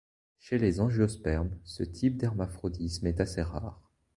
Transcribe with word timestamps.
Chez 0.39 0.57
les 0.57 0.79
angiospermes, 0.79 1.55
ce 1.63 1.83
type 1.83 2.17
d’hermaphrodisme 2.17 3.05
est 3.05 3.19
assez 3.21 3.43
rare. 3.43 3.79